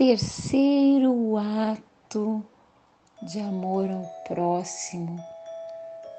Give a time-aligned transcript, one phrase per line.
[0.00, 2.42] terceiro ato
[3.20, 5.22] de amor ao próximo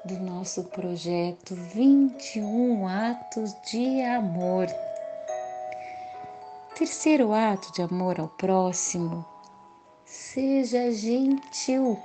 [0.04, 4.68] do nosso projeto 21 Atos de Amor.
[6.76, 9.26] Terceiro ato de amor ao próximo,
[10.04, 11.98] seja gentil.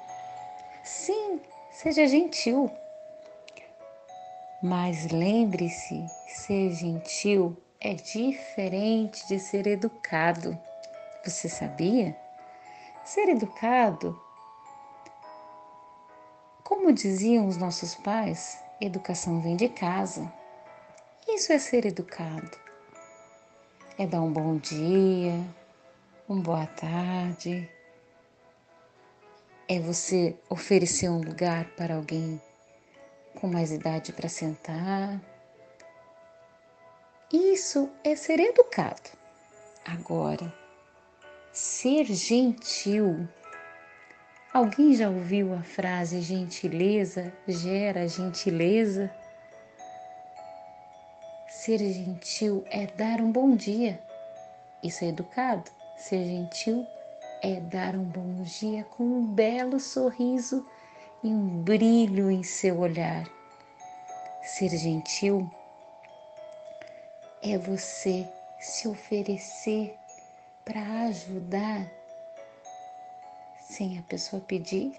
[0.83, 1.39] Sim,
[1.69, 2.71] seja gentil.
[4.63, 10.57] Mas lembre-se, ser gentil é diferente de ser educado.
[11.27, 12.15] Você sabia?
[13.03, 14.17] Ser educado,
[16.63, 20.31] como diziam os nossos pais, educação vem de casa.
[21.27, 22.57] Isso é ser educado.
[23.97, 25.33] É dar um bom dia,
[26.29, 27.69] um boa tarde.
[29.67, 32.41] É você oferecer um lugar para alguém
[33.35, 35.21] com mais idade para sentar.
[37.33, 39.09] Isso é ser educado.
[39.85, 40.66] Agora,
[41.59, 43.27] Ser gentil.
[44.53, 49.09] Alguém já ouviu a frase gentileza gera gentileza?
[51.49, 53.99] Ser gentil é dar um bom dia.
[54.83, 55.71] Isso é educado.
[55.97, 56.85] Ser gentil
[57.41, 60.63] é dar um bom dia com um belo sorriso
[61.23, 63.27] e um brilho em seu olhar.
[64.43, 65.49] Ser gentil
[67.41, 68.27] é você
[68.59, 69.97] se oferecer
[70.67, 71.89] para ajudar
[73.69, 74.91] sem a pessoa pedir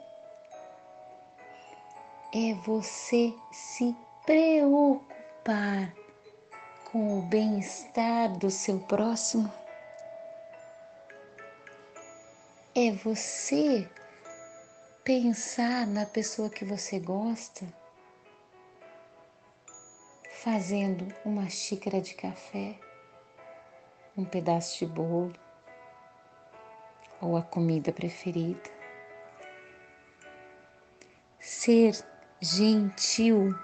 [2.35, 3.95] é você se
[4.25, 5.95] preocupar
[6.91, 9.53] com o bem-estar do seu próximo.
[12.75, 13.89] É você
[15.05, 17.67] pensar na pessoa que você gosta,
[20.43, 22.79] fazendo uma xícara de café,
[24.17, 25.48] um pedaço de bolo,
[27.21, 28.71] ou a comida preferida.
[31.41, 31.97] Ser
[32.41, 33.55] gentil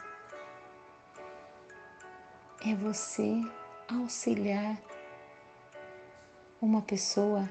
[2.66, 3.41] é você
[3.88, 4.76] auxiliar
[6.60, 7.48] uma pessoa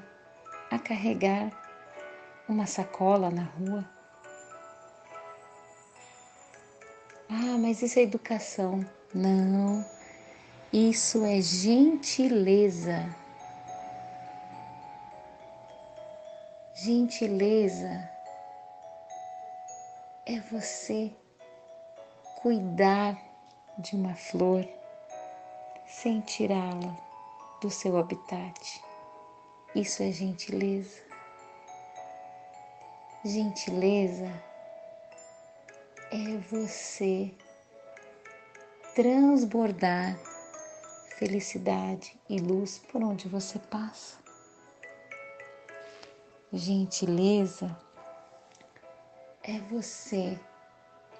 [0.70, 1.50] a carregar
[2.48, 3.84] uma sacola na rua.
[7.28, 8.84] Ah, mas isso é educação.
[9.14, 9.84] Não,
[10.72, 13.23] isso é gentileza.
[16.84, 18.10] Gentileza
[20.26, 21.10] é você
[22.42, 23.18] cuidar
[23.78, 24.68] de uma flor
[25.86, 26.94] sem tirá-la
[27.62, 28.84] do seu habitat.
[29.74, 31.00] Isso é gentileza.
[33.24, 34.30] Gentileza
[36.12, 37.34] é você
[38.94, 40.18] transbordar
[41.18, 44.23] felicidade e luz por onde você passa.
[46.56, 47.76] Gentileza
[49.42, 50.38] é você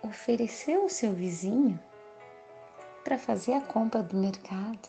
[0.00, 1.76] oferecer ao seu vizinho
[3.02, 4.88] para fazer a compra do mercado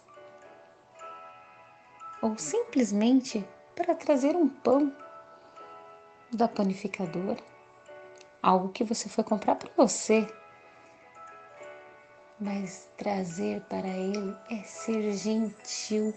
[2.22, 3.44] ou simplesmente
[3.76, 4.96] para trazer um pão
[6.32, 7.42] da panificadora,
[8.40, 10.28] algo que você foi comprar para você.
[12.40, 16.14] Mas trazer para ele é ser gentil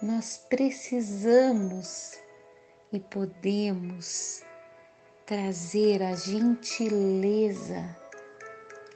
[0.00, 2.16] nós precisamos
[2.92, 4.42] e podemos
[5.26, 7.96] trazer a gentileza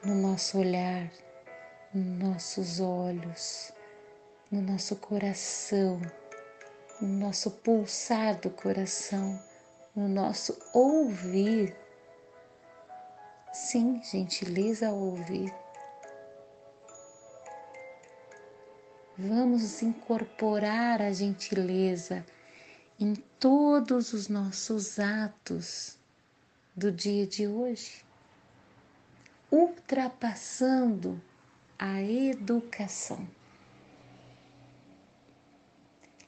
[0.03, 1.11] no nosso olhar,
[1.93, 3.73] nos nossos olhos,
[4.49, 6.01] no nosso coração,
[7.01, 9.37] no nosso pulsar do coração,
[9.93, 11.75] no nosso ouvir.
[13.51, 15.53] Sim, gentileza ao ouvir.
[19.15, 22.25] Vamos incorporar a gentileza
[22.99, 25.99] em todos os nossos atos
[26.75, 28.03] do dia de hoje,
[29.51, 31.21] ultrapassando
[31.77, 33.27] a educação.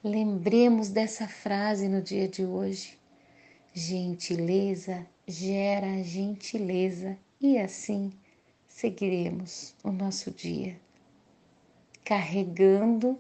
[0.04, 3.00] Lembremos dessa frase no dia de hoje.
[3.74, 8.14] Gentileza gera gentileza e assim
[8.68, 10.85] seguiremos o nosso dia
[12.06, 13.18] carregando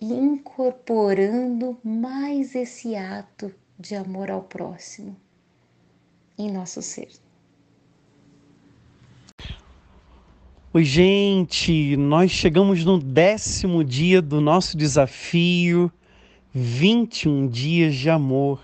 [0.00, 5.14] e incorporando mais esse ato de amor ao próximo
[6.38, 7.08] em nosso ser.
[10.72, 15.92] Oi, gente, nós chegamos no décimo dia do nosso desafio
[16.54, 18.60] 21 dias de amor.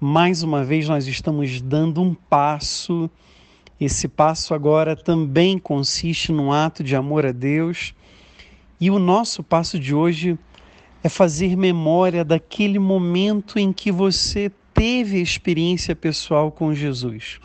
[0.00, 3.10] Mais uma vez, nós estamos dando um passo
[3.80, 7.94] esse passo agora também consiste num ato de amor a Deus.
[8.80, 10.36] E o nosso passo de hoje
[11.02, 17.38] é fazer memória daquele momento em que você teve experiência pessoal com Jesus.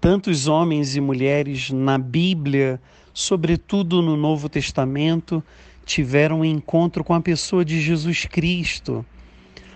[0.00, 2.80] Tantos homens e mulheres na Bíblia,
[3.12, 5.42] sobretudo no Novo Testamento,
[5.84, 9.04] tiveram um encontro com a pessoa de Jesus Cristo.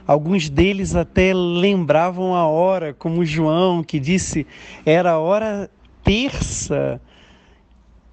[0.07, 4.47] Alguns deles até lembravam a hora, como João, que disse
[4.85, 5.69] era a hora
[6.05, 7.01] terça.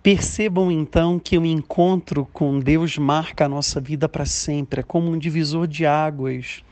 [0.01, 5.11] Percebam então que o encontro com Deus marca a nossa vida para sempre, é como
[5.11, 6.63] um divisor de águas.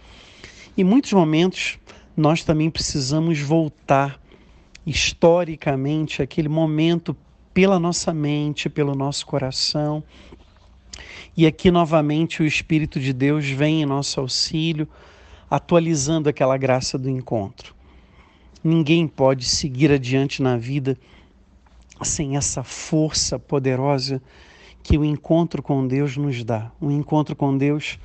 [0.75, 1.77] Em muitos momentos,
[2.17, 4.19] nós também precisamos voltar
[4.85, 7.15] historicamente aquele momento
[7.53, 10.03] pela nossa mente, pelo nosso coração.
[11.38, 14.88] E aqui novamente o Espírito de Deus vem em nosso auxílio,
[15.51, 17.75] atualizando aquela graça do encontro.
[18.63, 20.98] Ninguém pode seguir adiante na vida
[22.01, 24.21] sem essa força poderosa
[24.81, 26.71] que o encontro com Deus nos dá.
[26.80, 28.00] O encontro com Deus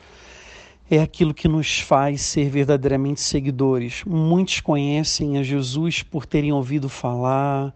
[0.91, 4.03] é aquilo que nos faz ser verdadeiramente seguidores.
[4.05, 7.73] Muitos conhecem a Jesus por terem ouvido falar,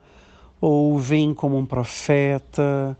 [0.61, 2.99] ou veem como um profeta,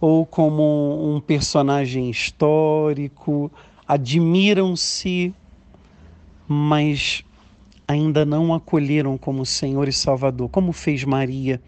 [0.00, 3.50] ou como um personagem histórico,
[3.86, 5.34] admiram-se,
[6.46, 7.24] mas
[7.86, 11.60] ainda não acolheram como Senhor e Salvador, como fez Maria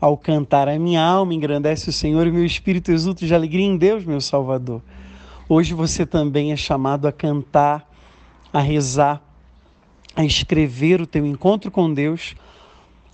[0.00, 3.76] ao cantar: A minha alma engrandece o Senhor e meu espírito exulta de alegria em
[3.76, 4.82] Deus, meu Salvador.
[5.48, 7.88] Hoje você também é chamado a cantar,
[8.52, 9.22] a rezar,
[10.16, 12.34] a escrever o teu encontro com Deus,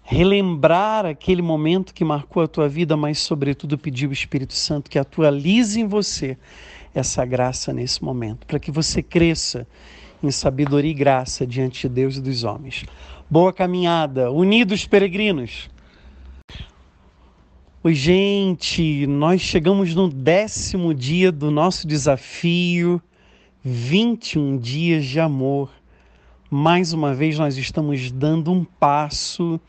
[0.03, 4.99] relembrar aquele momento que marcou a tua vida, mas, sobretudo, pedir o Espírito Santo que
[4.99, 6.37] atualize em você
[6.95, 9.67] essa graça nesse momento, para que você cresça
[10.23, 12.85] em sabedoria e graça diante de Deus e dos homens.
[13.29, 15.71] Boa caminhada, unidos peregrinos.
[17.83, 23.01] Oi, gente, nós chegamos no décimo dia do nosso desafio
[23.65, 25.71] 21 dias de amor.
[26.51, 29.61] Mais uma vez, nós estamos dando um passo.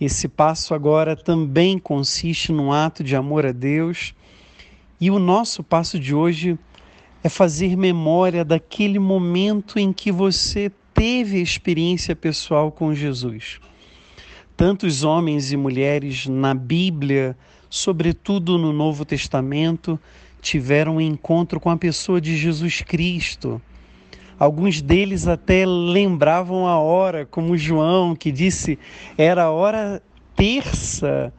[0.00, 4.14] Esse passo agora também consiste num ato de amor a Deus.
[5.00, 6.58] E o nosso passo de hoje
[7.22, 13.60] é fazer memória daquele momento em que você teve experiência pessoal com Jesus
[14.60, 17.34] tantos homens e mulheres na Bíblia,
[17.70, 19.98] sobretudo no Novo Testamento,
[20.42, 23.58] tiveram um encontro com a pessoa de Jesus Cristo.
[24.38, 28.78] Alguns deles até lembravam a hora, como João, que disse
[29.16, 30.02] era a hora
[30.36, 31.32] terça.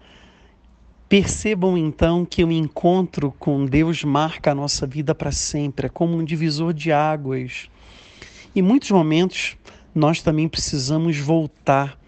[1.12, 6.16] Percebam então que o encontro com Deus marca a nossa vida para sempre, é como
[6.16, 7.70] um divisor de águas.
[8.56, 9.58] Em muitos momentos,
[9.94, 12.00] nós também precisamos voltar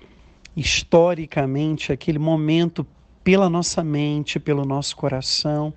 [0.55, 2.87] historicamente aquele momento
[3.25, 5.73] pela nossa mente, pelo nosso coração.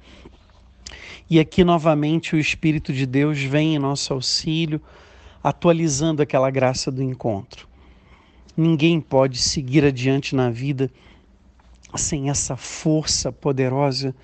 [1.29, 4.81] E aqui novamente o Espírito de Deus vem em nosso auxílio,
[5.43, 7.67] atualizando aquela graça do encontro.
[8.57, 10.89] Ninguém pode seguir adiante na vida
[11.97, 14.15] sem essa força poderosa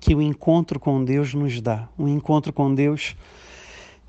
[0.00, 1.88] que o encontro com Deus nos dá.
[1.98, 3.14] O encontro com Deus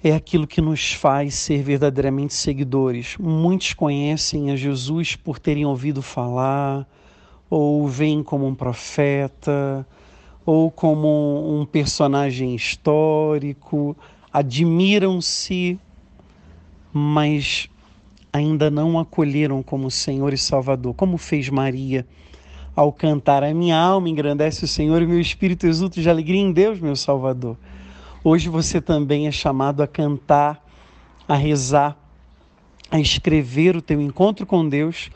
[0.04, 3.18] é aquilo que nos faz ser verdadeiramente seguidores.
[3.20, 6.88] Muitos conhecem a Jesus por terem ouvido falar,
[7.50, 9.86] ou veem como um profeta,
[10.46, 13.96] ou como um personagem histórico,
[14.34, 15.78] admiram-se,
[16.92, 17.70] mas
[18.34, 22.08] ainda não acolheram como Senhor e Salvador, como fez Maria
[22.76, 26.52] ao cantar: A minha alma engrandece o Senhor e meu espírito exulta de alegria em
[26.52, 27.58] Deus, meu Salvador.
[28.24, 30.64] Hoje você também é chamado a cantar,
[31.28, 31.98] a rezar,
[32.90, 35.10] a escrever o teu encontro com Deus,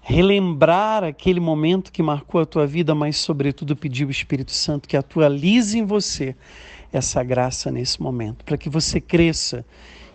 [0.00, 4.96] relembrar aquele momento que marcou a tua vida, mas sobretudo pedir o Espírito Santo que
[4.96, 6.36] atualize em você
[6.92, 9.64] essa graça nesse momento, para que você cresça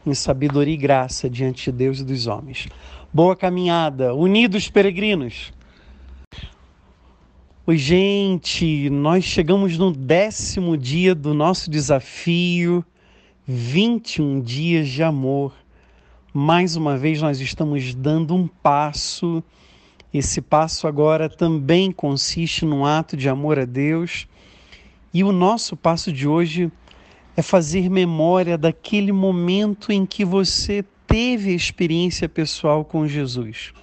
[0.05, 2.67] em sabedoria e graça diante de Deus e dos homens.
[3.13, 5.53] Boa caminhada, unidos peregrinos.
[7.67, 12.85] Oi, gente, nós chegamos no décimo dia do nosso desafio
[13.47, 15.51] 21 dias de amor.
[16.31, 19.43] Mais uma vez, nós estamos dando um passo.
[20.13, 24.27] Esse passo agora também consiste num ato de amor a Deus.
[25.11, 26.71] E o nosso passo de hoje
[27.35, 33.73] é fazer memória daquele momento em que você teve experiência pessoal com Jesus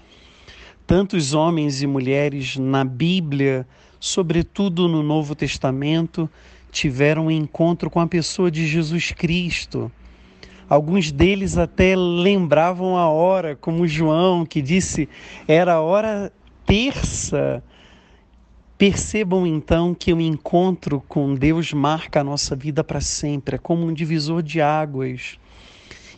[0.86, 3.66] tantos homens e mulheres na Bíblia,
[3.98, 6.28] sobretudo no Novo Testamento,
[6.70, 9.90] tiveram um encontro com a pessoa de Jesus Cristo.
[10.68, 15.08] Alguns deles até lembravam a hora, como João, que disse
[15.46, 16.32] era a hora
[16.64, 17.62] terça.
[18.78, 23.86] Percebam então que o encontro com Deus marca a nossa vida para sempre, é como
[23.86, 25.38] um divisor de águas.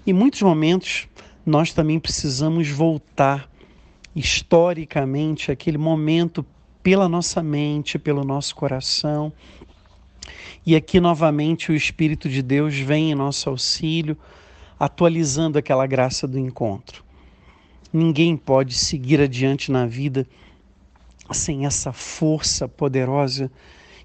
[0.06, 1.08] Em muitos momentos,
[1.44, 3.50] nós também precisamos voltar
[4.14, 6.44] historicamente aquele momento
[6.82, 9.32] pela nossa mente, pelo nosso coração.
[10.66, 14.16] E aqui novamente o Espírito de Deus vem em nosso auxílio,
[14.78, 17.04] atualizando aquela graça do encontro.
[17.92, 20.26] Ninguém pode seguir adiante na vida
[21.32, 23.50] sem essa força poderosa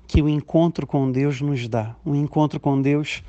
[0.07, 1.95] que o encontro com Deus nos dá.
[2.05, 3.23] O encontro com Deus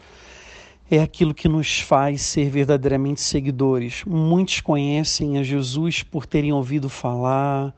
[0.91, 4.03] é aquilo que nos faz ser verdadeiramente seguidores.
[4.05, 7.73] Muitos conhecem a Jesus por terem ouvido falar,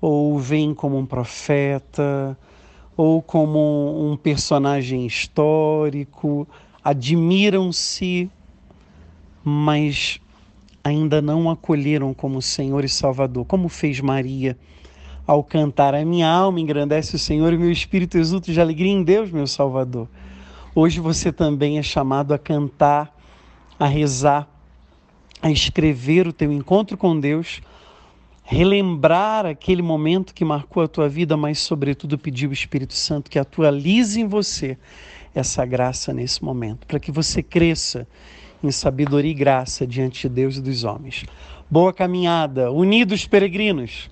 [0.00, 2.38] ou veem como um profeta,
[2.96, 6.46] ou como um personagem histórico,
[6.82, 8.30] admiram-se,
[9.42, 10.20] mas
[10.84, 14.56] ainda não acolheram como Senhor e Salvador, como fez Maria
[15.26, 19.02] ao cantar: A minha alma engrandece o Senhor e meu espírito exulta de alegria em
[19.02, 20.08] Deus, meu Salvador.
[20.76, 23.16] Hoje você também é chamado a cantar,
[23.78, 24.48] a rezar,
[25.40, 27.60] a escrever o teu encontro com Deus,
[28.42, 33.38] relembrar aquele momento que marcou a tua vida, mas, sobretudo, pedir o Espírito Santo que
[33.38, 34.76] atualize em você
[35.32, 38.04] essa graça nesse momento, para que você cresça
[38.60, 41.24] em sabedoria e graça diante de Deus e dos homens.
[41.70, 44.10] Boa caminhada, unidos peregrinos.